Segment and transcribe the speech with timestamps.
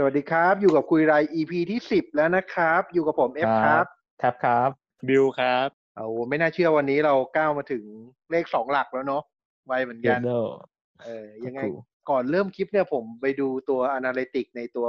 [0.00, 3.86] สวัสดีครับ อยู่กับคุยราย EP ที่สิบแล้วนะครับ อยู่กับผมเอฟครับ
[4.18, 4.70] แท็บครับ
[5.08, 7.84] บิวครับเอาไม่น่าเชื่อวันนี้เราก้าวมาถึง
[8.30, 9.22] เลขสองหลักแล้วเนาะ
[9.66, 10.32] ไวเหมือนเดกันโด
[11.04, 14.86] เออยังไงถูกก่อนเริ่มคลิปเนี่ยผมไปดูตัว Analytics ในตัว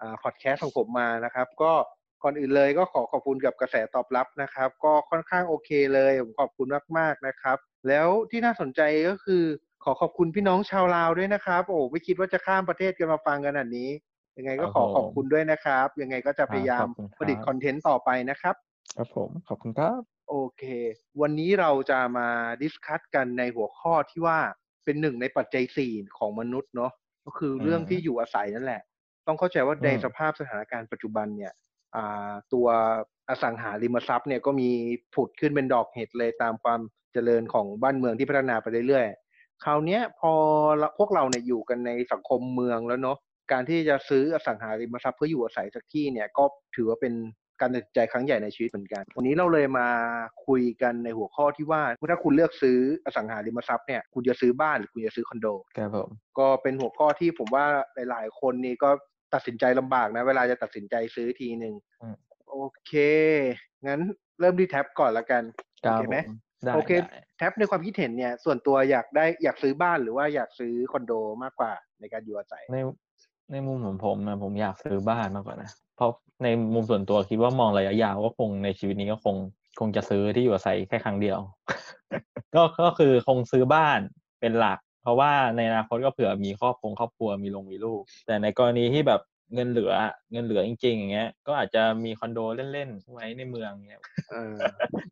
[0.00, 1.72] อ่าพอดแคสต์ของผมมานะครับ ก็
[2.22, 6.68] ก่อนอื่นเลยก็ขอขอบคุณกับกระแสตอบรับนะครับ ก็ค่อนข้างโอเคเลย ผมขอบคุณ
[6.98, 9.44] มาก ๆ นะครับ แล้วที่น่าสนใจก็คือ
[9.84, 13.90] ขอขอบคุณพี่น้องชาวลาวด้วยนะครับ โอ้ไม่คิดว่าจะข้ามประเทศกันมาฟังกันแบบนี้
[14.38, 18.54] ยังไงก็ขอขอบคุณด้วยนะครับ ยังไงก็จะพยายามขอบคุณครับผลิต content ต่อไปนะครับ
[18.96, 20.62] ครับผมขอบคุณครับโอเค
[21.20, 22.28] วันนี้เราจะมา
[22.62, 24.38] discuss กันในหัวข้อที่ว่า
[24.84, 26.92] เป็นหนึ่งในปัจจัยสี่ของมนุษย์เนาะ
[27.24, 28.82] ก็คือเรื่องอืมที่อยู่อาศัยนั่นแหละ
[29.26, 31.52] ต้องเข้าใจว่าอืมในสภาพสถานการณ์ปัจจุบันเนี่ย
[31.96, 32.66] อ่าตัว
[33.28, 34.70] อสังหาริมทรัพย์เนี่ยก็มี
[35.14, 36.80] ผุดขึ้นเป็นดอกเห็ดเลยตามความ
[37.12, 40.32] เจริญของบ้านเมืองที่พัฒนาไปเรื่อยๆคราวเนี้ยพอ
[40.78, 43.18] เราพวกเราเนี่ยอยู่กันในสังคมเมืองแล้วเนาะ
[43.52, 46.44] การที่จะซื้ออสังหาริมทรัพย์เพื่ออยู่อาศัยสักที่เนี่ยก็
[46.76, 47.14] ถือว่าเป็น
[47.60, 49.88] การตัดสินใจครั้งใหญ่ในชีวิตเหมือนกัน วันนี้เราเลยมา
[50.46, 55.46] คุยกันในหัวข้อที่ว่าถ้าคุณเลือกซื้ออสังหาริมทรัพย์เนี่ยคุณจะซื้อบ้านหรือคุณจะซื้อคอนโด
[55.76, 58.90] ครับผมก็เป็นหัวข้อที่ผมว่าหลาย ๆ คนนี่ก็
[59.34, 62.16] ตัดสินใจลำบากนะ เวลาจะตัดสินใจซื้อทีหนึ่งอืม
[62.50, 62.92] โอเค
[63.86, 64.00] งั้น
[64.40, 65.42] เริ่มที่แท็บก่อนละกัน
[65.84, 71.12] ครัโอบเคไหมผมได้โอเคได้แท็บในความคิดเห็นเนี่ย ส่วนตัวอยากได้อยากซื้อบ้านหรือว่าอยากซื้อคอนโด
[71.42, 72.78] มากกว่าในการอยู่อาศัยใน
[73.52, 76.10] ในมุมของผมนะผมอยากซื้อบ้านมากกว่านะ เพราะ
[76.42, 79.36] ในมุมส่วนตัวคิดว่ามองระยะยาวก็คงในชีวิตนี้ก็คง
[79.80, 81.38] คงจะซื้อที่อยู่อาศัยแค่ครั้งเดียว
[82.54, 84.00] ก็ก็คือคงซื้อบ้าน
[84.40, 89.20] เป็นหลัก เพราะว่าในอนาคตก็เผื่อมีครอบครัวครอบครัวมีลงมีลูก แต่ในกรณีที่แบบ
[89.54, 89.92] เงินเหลือ
[90.32, 92.38] เงินเหลือจริง ๆ อย่างเงี้ย ก็อาจจะมีคอนโด
[92.72, 94.56] เล่นๆไว้ในเมืองเงี้ยเออ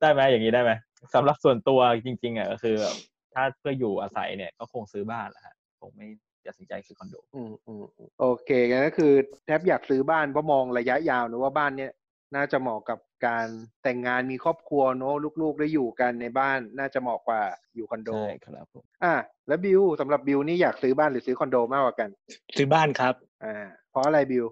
[0.00, 0.73] ได้ไหมอย่างนี้ได้ไหม
[1.15, 2.95] สำหรับส่วนตัวจริง ๆอะก็คือแบบ
[3.34, 6.09] ถ้าเพื่ออยู่อาศัยเนี่ยก็คงซื้อบ้านแหละฮะคงไม่
[6.49, 9.13] ตัดสินใจซื้อคอนโดอืมอืมอืมโอเคงั้นก็คือ
[9.47, 11.93] แทบอยากซื้อบ้านเพราะมองระยะยาวนะว่าบ้านเนี้ย
[12.34, 13.47] น่าจะเหมาะกับการ
[13.83, 17.41] แต่งงานมีครอบครัวเนอะลูกๆได้อยู่กันในบ้านน่าจะเหมาะกว่า
[17.75, 19.15] อยู่คอนโดใช่ครับผมอะ
[19.49, 22.09] แล้วบิวสำหรับบิวนี่อยากซื้อบ้านหรือซื้อคอนโดมากกว่ากัน
[22.56, 23.15] ซื้อบ้านครับ
[23.45, 24.45] อ่าเพราะอะไรบิว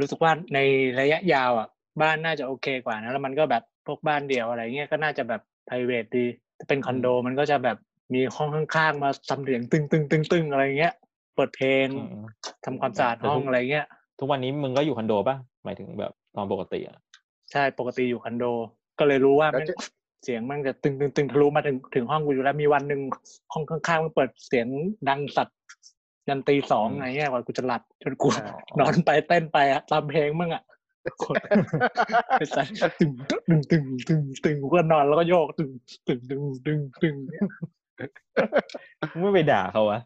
[0.00, 0.58] รู้สึกว่าใน
[1.00, 1.68] ระยะยาวอะ
[2.02, 6.26] บ้านน่าจะโอเคกว่านะแล้วมันก็แบบพวกบ้านเดี่ยวอะไรเงี้ยก็น่าจะแบบ p r i v a t ดี
[6.58, 7.78] ถ้าเป็นคอนโดมันก็จะแบบ
[8.14, 10.94] มีห้องข้างๆมาทำเสียงตึงตึงตึงตึงอะไรเงี้ย
[11.38, 12.24] เปิดเพลงอืม
[12.64, 13.86] ทำความสะอาดห้องอะไรเงี้ย
[14.18, 16.98] ทุกวันนี้มึงก็อยู่คอนโดป่ะหมายถึงแบบตอนปกติอะ
[17.52, 18.44] ใช่ปกติอยู่คอนโด
[18.98, 19.76] ก็เลยรู้ว่าแล้วแม่งจะ
[20.24, 23.00] เสียงมันจะตึงตึงตึงทะลุมาถึงถึงห้องกูอยู่แล้วมีวันหนึ่ง
[23.52, 24.66] ห้องข้างๆมันเปิดเสียง
[25.08, 25.58] ดังสัตว์
[26.28, 28.44] ยันตีสองอืมไงเงี้ยกว่ากูจะหลับจนกูอ่า
[28.80, 30.62] นอนไปเต้นไปอะตามเพลงมึงอะ
[31.22, 31.34] คน
[32.38, 33.12] ไอ้สัสตึง
[33.48, 35.70] ตึงตึงตึงตึงกูก็นอนแล้วก็โยกตึง
[36.06, 37.42] ตึงตึงตึงตึงเนี่ย
[39.12, 40.00] มึงไม่ไปด่าเขาวะ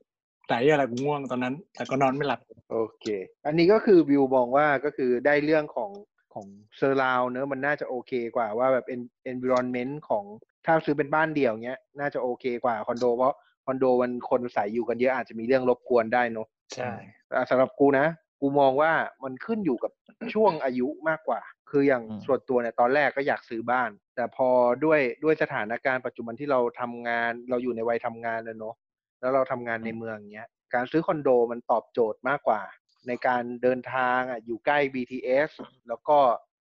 [0.46, 2.40] แต่อะไรกูง่วงตอนนั้น แต่ก็นอนไม่หลับ
[2.72, 3.06] โอเค
[3.46, 5.90] อันนี้ก็คือบิวมองว่าก็คือได้เรื่องของ
[6.34, 10.24] ของเซอร์ราวเนอะมันน่าจะโอเคกว่าว่าแบบ en- environment ของ
[10.66, 13.34] ถ้าซื้อเป็นบ้านเดี่ยวเงี้ย น่าจะโอเคกว่าคอนโดเพราะ
[13.66, 16.92] คอนโดมันคนอาศัยอยู่กันเยอะอาจจะมีเรื่องรบกวนได้เนอะใช่
[17.32, 18.06] อะสำหรับกูนะ
[18.40, 18.92] กูมองว่า
[19.24, 19.92] มันขึ้นอยู่กับ
[20.34, 24.48] ช่วงอายุมากกว่า คืออย่างอืมส่วนตัวเนี่ยตอนแรกก็อยากซื้อบ้าน แต่พอ
[24.84, 28.74] ด้วยด้วยสถานการณ์ปัจจุบันที่เราทำงานเราอยู่ในวัยทำงานแล้วเนอะ
[29.22, 32.60] แล้วเราทำงานในเมืองเงี้ย การซื้อคอนโดมันตอบโจทย์มากกว่า
[33.08, 35.50] ในการเดินทางอะอยู่ใกล้ BTS
[35.88, 36.18] แล้วก็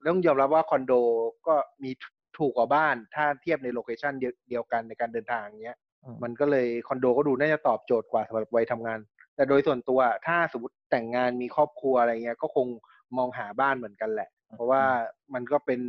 [0.07, 0.93] ต้องยอมรับว่าคอนโด
[1.47, 1.91] ก็มี
[2.37, 8.99] ถูกกว่าบ้านถ้าเทียบในโลเคชันเดียวเดียวกันในการเดินทางเงี้ยอืมมันก็เลยคอนโดก็ดูน่าจะตอบโจทย์กว่าสำหรับวัยทำงาน
[9.35, 12.67] แต่โดยส่วนตัวถ้าสมมติแต่งงานมีครอบครัวอะไรเงี้ยก็คง
[13.17, 14.83] มองหาบ้านเหมือนกันแหละ เพราะว่า
[15.33, 15.81] มันก็เป็น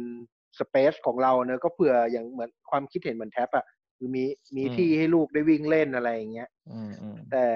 [0.59, 3.65] สเปซของเราเนอะก็เผื่ออย่างเหมือนความคิดเห็นเหมือนแท็บอะ
[4.03, 4.25] คือมี
[4.57, 7.47] มีอืมที่ให้ลูกได้วิ่งเล่นอะไรอย่างเงี้ยอืมอืมแต่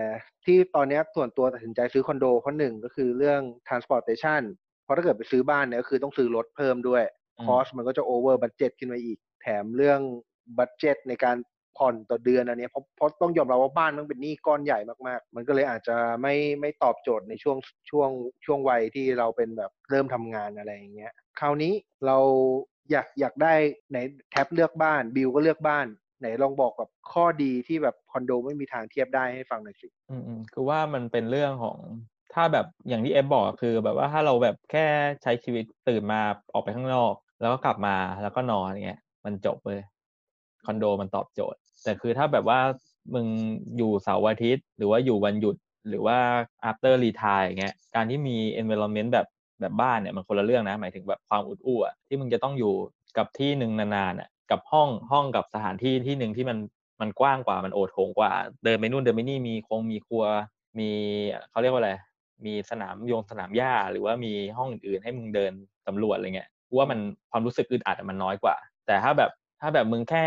[0.44, 4.42] ที่ตอนเนี้ยส่วนตัวตัดสินใจซื้อคอนโดเพราะหนึ่งก็คือเรื่อง transportation
[4.84, 7.02] เพราะถ้าเกิดไปซื้อบ้านเนี่ยก็คือต้องซื้อรถเพิ่มด้วย
[7.44, 10.00] คอสมันก็จะโอเวอร์บั d เจ็ตขึ้นมาอีก แถมเรื่อง
[10.58, 11.36] บัตเจ็ตในการ
[11.78, 17.56] ผ่อนต่อเดือนอันเนี้ยเพราะเพราะต้องยอมรับว่าบ้านมันเป็นหนี้ก้อนใหญ่มากๆ มันก็เลยอาจจะไม่ไม่ตอบโจทย์ในช่วง
[17.90, 18.10] ช่วง
[18.44, 21.72] ช่วงวัยที่เราเป็นแบบเริ่มทำงานอะไรอย่างเงี้ยคราวนี้
[22.06, 22.18] เรา
[22.90, 23.54] อยากอยากได้
[23.90, 23.98] ไหน
[24.30, 25.86] แท็บเลือกบ้านบิวก็เลือกบ้าน
[26.18, 31.78] ไหนลองบอกแบบข้อดีที่แบบคอนโดไม่มีทางเทียบได้ให้ฟังหน่อยสิอืมอืมคือว่ามันเป็นเรื่องของ
[32.34, 34.86] ถ้าแบบอย่างที่เอฟบอกคือแบบว่าถ้าเราแบบแค่
[35.22, 36.20] ใช้ชีวิตตื่นมา
[36.52, 39.80] ออกไปข้างนอก แล้วก็กลับมาแล้วก็นอนเงี้ยมันจบเลย
[40.66, 42.60] คอนโดมันตอบโจทย์ แต่คือถ้าแบบว่า
[43.14, 43.26] มึง
[43.76, 45.56] อยู่เสาร์อาทิตย์ หรือว่าอยู่วันหยุด
[45.88, 46.18] หรือว่า
[46.70, 49.26] after retire อย่างเงี้ยการที่มี environment แบบ
[49.60, 52.72] แบบบ้านเนี่ยมันคนละเรื่องนะ หมายถึงแบบความอุดอู้อะที่มึงจะต้องอยู่
[53.16, 56.58] กับที่หนึ่งนานๆอะ กับห้องห้องกับสถานที่ที่หนึ่งที่มัน
[57.00, 58.32] มันกว้างกว่ามันโอโถงกว่า
[58.64, 60.24] เดินไปนู่นเดินไปนี่มีคงมีครัว
[60.78, 60.90] มี
[61.50, 61.92] เขาเรียกว่าอะไร
[62.46, 65.52] มีสนามโยงสนามหญ้าหรือว่ามีห้องอื่นๆให้มึงเดิน
[65.86, 66.98] สำรวจอะไรเงี้ยกูว่ามัน
[67.30, 68.56] ความรู้สึกอึดอัดอะมันน้อยกว่า
[68.86, 70.24] แต่ถ้าแบบถ้าแบบมึงแค่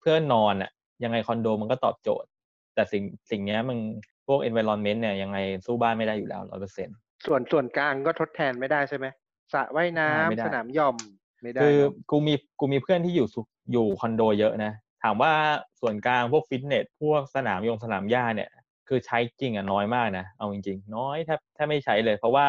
[0.00, 0.70] เพื่อนนอนอะ
[1.04, 2.28] ยังไงคอนโดมันก็ตอบโจทย์
[2.74, 3.78] แต่สิ่งสิ่งเนี้ยมึง
[4.26, 6.96] พวก environment เนี่ยยังไงสู้บ้านไม่ได้อยู่แล้วร้อยเปอร์เซ็นต์
[7.26, 9.06] ส่วนส่วนกลางก็ทดแทนไม่ได้ใช่ไหม
[9.52, 10.96] สระว่ายน้ำไม่ได้สนามหย่อม
[11.44, 13.40] ไม่ได้คือเนอะกูมีกูมีเพื่อนที่อยู่สุ
[13.72, 15.32] อยู่คอนโดเยอะนะ ถามว่า
[15.80, 18.50] ส่วนกลางพวกฟิตเนสพวกสนามโยงสนามหญ้าเนี่ย
[18.88, 22.46] คือใช้จริงอะน้อยมากนะเอาจริง ๆ น้อยแทบแทบไม่ใช้เลย เพราะว่า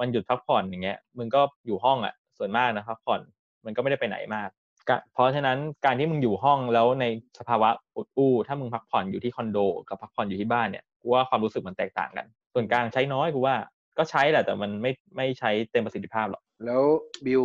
[0.00, 3.20] วันหยุดพักผ่อนอย่างเงี้ยมึงก็อยู่ห้องอะ ส่วนมากนะพักผ่อน
[3.64, 4.48] มันก็ไม่ได้ไปไหนมาก
[4.88, 7.04] กะเพราะฉะนั้นการที่มึงอยู่ห้องแล้วใน
[7.38, 13.56] สภาวะอุดอู้ถ้ามึงพักผ่อนอยู่ที่คอนโด กับพักผ่อนอยู่ที่บ้านเนี่ยกูว่าความรู้สึกมันแตกต่างกัน ส่วนกลางใช้น้อยกูว่า
[13.98, 16.82] ก็ใช้แหละแต่มันไม่ไม่ใช้เต็มประสิทธิภาพหรอกแล้ว
[17.26, 17.42] บิว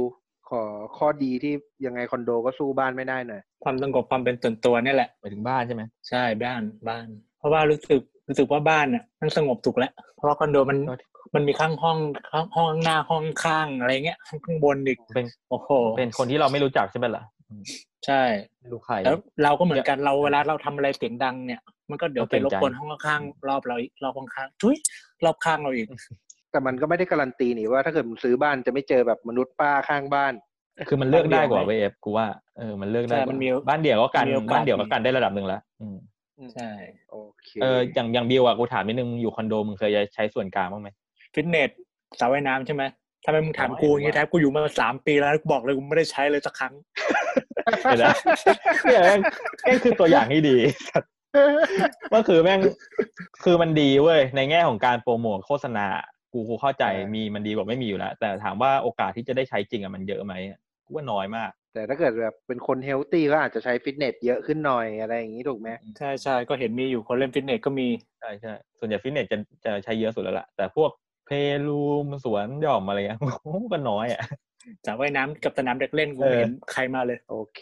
[0.50, 0.64] ขอ
[0.98, 1.54] ข้อดีที่
[1.86, 7.06] ยังไงคอนโดก็สู้บ้านไม่ได้หน่อยความสงบความเป็นส่วนตัวเนี่ยแหละ ไปถึงบ้านใช่ไหมใช่บ้านบ้าน
[7.40, 10.96] เพราะว่ารู้สึกรู้สึกว่าบ้านอะมันสงบสุขแล้ว เพราะว่าคอนโดมันก็
[11.36, 11.98] มันมีข้างห้อง
[12.32, 17.64] ข้างห้องข้างหน้าห้องข้างอะไรเงี้ยข้างข้างบนอีกเป็นโอ้โหเป็นคนที่เราไม่รู้จักใช่ไหมล่ะอืม
[18.06, 18.22] ใช่
[18.62, 24.76] ไม่รู้ใครแล้วเราก็เหมือนกันเราเวลาเราทำอะไรเสียงดังเนี่ย มันก็เดี๋ยวก็ไปเกรงรบใจกวนห้องข้างๆรอบเราอีกรอบข้างๆทุย
[25.26, 25.88] รอบข้างเราอีก
[26.56, 30.34] แต่มันก็ไม่ได้การันตีนี่ว่าถ้าเกิดมึงซื้อบ้านจะไม่เจอแบบมนุษย์ป้าข้างบ้าน
[30.88, 35.98] คือมันเลือกได้กว่าบ้านเดี่ยวไหมเวฟกูว่าเออมันเลือกได้ใช่กว่ามันมีบ้านเดี่ยวก็กันมีโอกาสบ้านเดี่ยวก็มีกันได้ระดับหนึ่งแล้วอืม
[36.54, 36.70] ใช่
[37.12, 40.90] โอเคเอออย่างอย่างบิวอะกูถามนิดนึงมึงอยู่คอนโดมึงเคยใช้ส่วนกลางบ้างไหม
[41.34, 41.70] ฟิตเนส
[42.20, 42.84] สระว่ายน้ำใช่ไหม
[43.26, 46.74] ทำไมมึงถามน้อยกูอย่างงี้ว่าแทบกูอยู่มาสามปีแล้วกูบอกเลยกูไม่ได้ใช้เลยสักครั้ง
[47.84, 48.16] เดี๋ยวนะ
[48.84, 49.20] เนี่ยแม่ง
[49.64, 50.58] แม่งคือตัวอย่างที่ดี
[52.14, 52.60] ก็คือแม่ง
[53.44, 55.88] คือมันดีเว้ยในแง่ของการโปรโมทโฆษณา
[56.36, 67.88] กูกูเข้าใจใช่มีมันดีกว่าไม่มีอยู่แล้ว แต่ถามว่าโอกาสที่จะได้ใช้จริงอะมันเยอะไหมอะกูว่าน้อยมาก แต่ถ้าเกิดแบบเป็นคน healthy ก็อาจจะใช้ฟิตเนสเยอะขึ้นหน่อยอะไรอย่างนี้ถูกไหมใช่ใช่ก็เห็นมีอยู่คนเล่นฟิตเนสก็มี
[68.20, 70.92] ใช่ใช่ส่วนใหญ่ฟิตเนสจะจะใช้เยอะสุดแล้วล่ะแต่พวก
[71.26, 73.20] เพลย์รูมสวนหย่อมอะไรเงี้ย
[73.72, 74.22] ก็น้อยอะ
[74.86, 77.62] สระว่ายน้ำกับสนามเด็กเล่นกูเออไม่เห็นใครมาเลย โอเค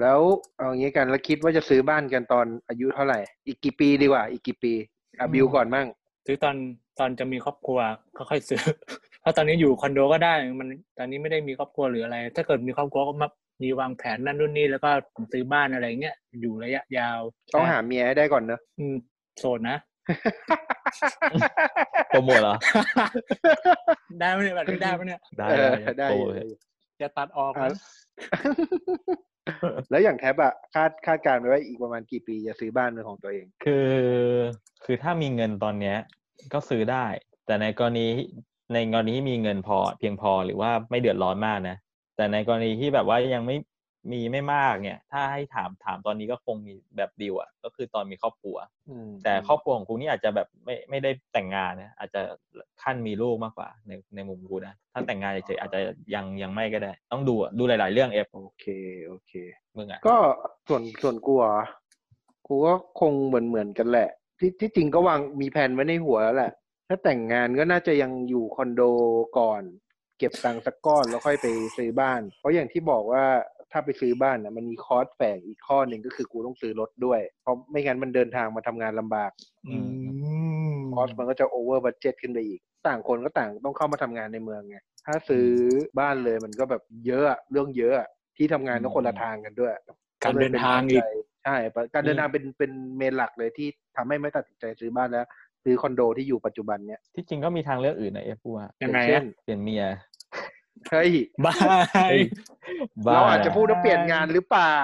[0.00, 0.20] แล้ว
[0.58, 4.72] เอางี้กันแล้วคิดว่าจะซื้อบ้านกันตอนอายุเท่าไหร่ อีกกี่ปีดีกว่า อีกกี่ปี
[5.18, 5.86] อะบิวก่อนมั่ง
[6.26, 6.56] ซื้อตอน
[6.98, 7.78] ตอนจะมีครอบครัว
[8.16, 8.62] ก็ค่อยซื้อ
[9.20, 10.68] เพราะตอนนี้อยู่คอนโดก็ได้ มัน
[10.98, 13.28] ตอนนี้ไม่ได้มีครอบครัวหรืออะไร ถ้าเกิดมีครอบครัวก็มา
[13.62, 14.90] มีวางแผนนั่นนู่นนี่แล้วก็
[15.32, 17.20] ซื้อบ้านอะไรเงี้ยอยู่ระยะยาว
[17.54, 18.96] ต้องหาเมียให้ได้ก่อนเนอะอืม
[19.38, 19.76] โสดนะ
[22.08, 22.54] โปรโมทเหรอ
[24.20, 26.58] ได้ไหมเนี่ยแบบนี้ได้ไหมเนี่ย ได้เออได้ได้โปรอยู่เลยได้อยู่
[27.00, 27.80] จะตัดออกอะนะ
[29.90, 33.88] แล้วอย่างแท็บอะคาดคาดการณ์ไว้ว่าอีกประมาณกี่ปีจะซื้อบ้านเป็นของตัวเอง คือ
[34.84, 35.96] คือถ้ามีเงินตอนเนี้ย
[36.52, 37.06] ก็ซื้อได้
[37.46, 38.06] แต่ในกรณี
[38.72, 41.76] ในกรณีที่มีเงินพอเพียงพอหรือว่าไม่เดือดร้อนมากนะ
[42.16, 43.56] แต่ในกรณีที่แบบว่ายังไม่
[44.12, 48.56] มีไม่มากเนี่ย ถ้าให้ถามถามตอนนี้ก็คงมีแบบดิวอะ ก็คือตอนมีครอบครัว
[48.90, 52.20] อืมแต่ครอบครัวของกูนี่อาจจะแบบไม่ไม่ได้แต่งงานนะอาจจะ
[52.82, 55.80] ขั้นมีลูกมากกว่า ในในมุมกูนะถ้าแต่งงานเฉยๆอาจจะ
[56.14, 58.66] ยังยังไม่ก็ได้ ต้องดูอะดูหลาย ๆ เรื่องเอฟโอเค
[59.06, 59.32] โอเค
[59.76, 60.16] มึงอะก็
[60.68, 61.56] ส่วนส่วนกูเหรอ
[62.46, 64.08] กูก็คงเหมือนเหมือนกันแหละ
[64.44, 66.52] ที่ที่จริงก็วางมีแผนไว้ในหัวแล้วแหละ
[66.88, 68.82] ถ้าแต่งงานก็น่าจะยังอยู่คอนโด
[69.38, 69.62] ก่อน
[70.18, 71.46] เก็บตังค์สักก้อนแล้วค่อยไป
[71.76, 73.24] ซื้อบ้าน เพราะอย่างที่บอกว่า
[73.72, 79.30] ถ้าไปซื้อบ้านนะมันมีคอสแฝงอีกข้อหนึ่งก็คือกูต้องซื้อรถด้วย เพราะไม่งั้นมันเดินทางมาทำงานลำบาก
[79.68, 85.48] อืมคอสมันก็จะโอเวอร์บั d เจ t ขึ้นไปอีก ต่างคนก็ต่างต้องเข้ามาทำงานในเมืองไงถ้าซื้อ
[85.98, 89.72] บ้านเลยมันก็แบบเยอะอะเรื่องเยอะอะที่ทำงานก็คนละทางกันด้วย
[90.22, 91.04] การเดินทางอีก
[91.44, 95.26] ใช่ปะการเดินทางเป็นเป็นเมนหลักเลยที่ทำให้ไม่ตัดสินใจซื้อบ้านแล้ว
[95.64, 99.84] ซื้อคอนโดที่อยู่ปัจจุบันเนี้ยที่จริงก็มีทางเลือกอื่นนะเอฟกูว่ายังไงเช่อะนเปลี่ยนเมีย
[100.90, 101.12] เฮ้ย
[101.44, 101.54] บ้า
[102.10, 102.22] เฮ้ย
[103.06, 104.78] บ้เราอาจจะพูดนว่าเปลี่ยนงานหรือเปล่า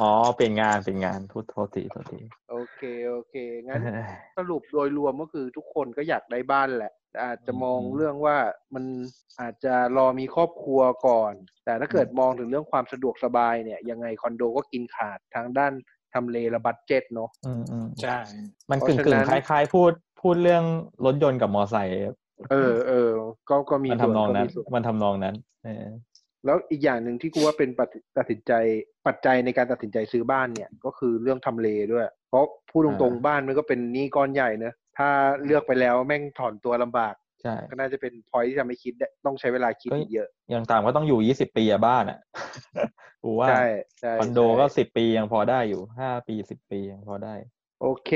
[0.00, 2.18] อ๋อ เปลี่ยนงาน เปลี่ยนงานโทษโทษทีโทษที
[2.50, 3.82] โอเค โอเค งั้น
[4.38, 8.36] สรุปโดยรวมก็คือทุกคนก็อยากได้บ้านแหละแต่ อาจจะมองอืมเรื่องว่า
[8.74, 8.84] มัน
[9.40, 11.32] อาจจะรอมีครอบครัวก่อน
[11.64, 15.72] แต่ถ้าเกิดมองถึงเรื่องความสะดวกสบายเนี่ยยังไงคอนโดก็กินขาดทางด้าน
[16.14, 18.18] ทำเลและบัตเจ็ตเนาะอืมอืมใช่
[18.70, 20.64] มันเพกึ่ราะงฉะกึ่นั้งนคล้ายๆ พูดพูดเรื่อง
[21.04, 21.96] รถยนต์กับมอไซค์
[22.50, 23.10] เออเออ
[23.48, 25.34] ก็ก็มีมันส่วทำนองก็นั้นมีส่วนมันทำนองนั้น
[25.64, 25.86] เออ
[26.44, 28.52] แล้วอีกอย่างหนึ่งที่กูว่าเป็นปัจตัดสินใจ
[29.06, 35.10] ปัจจัยในการตัดสินใจซื้อบ้านเนี่ย ก็คือเรื่องทำเลด้วย เพราะพูดตรงๆบ้านมันก็เป็นหนี้ก้อนใหญ่เนอะ ถ้า
[35.44, 42.18] เลือกไปแล้วแม่งถอนตัวลำบากใช่ก็น่าจะเป็นพอยที่ทำให้คิดได้ต้องใช้เวลาคิดก็อีกเยอะ อย่างต่ำก็ต้องอยู่ยี่สิบปีอะบ้านอะ
[43.22, 43.66] กูว่าใช่
[44.00, 47.34] ใช่คอนโดใช่ก็สิบปียังพอได้อยู่ห้าปีสิบปียังพอได้
[47.82, 48.10] โอเค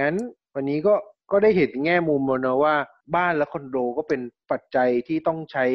[0.00, 0.14] งั้น
[0.54, 0.94] วันนี้ก็
[1.32, 2.74] ก็ได้เห็นแง่มุมแล้วเนอะว่า
[3.16, 5.66] บ้านและคอนโดก็เป็นปัจจัยที่ต้องใช้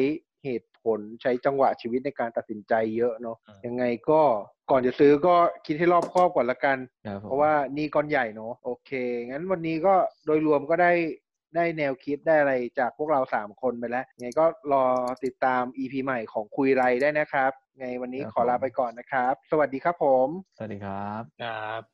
[0.44, 4.20] เหตุ ผลใช้จังหวะชีวิตในการตัดสินใจเยอะเนอะอืมยังไงก็
[4.70, 5.34] ก่อนจะซื้อก็
[5.66, 8.90] คิดให้รอบคอบก่อนละกันครับผมเพราะว่านี่ก้อนใหญ่เนอะโอเค
[9.28, 9.94] งั้นวันนี้ก็
[10.26, 10.92] โดยรวมก็ได้
[11.56, 14.84] ได้แนวคิดได้อะไรจากพวกเราสามคนไปแล้วไงก็รอ
[15.24, 21.84] ติดตาม EP ใหม่ของคุยไรได้นะครับ ไงวันนี้ครับขอลาผมไปก่อนนะครับ สวัสดีครับผม สวัสดีครับครับ